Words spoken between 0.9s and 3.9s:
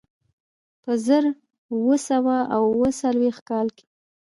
زر اووه سوه اوه څلوېښت کال کې.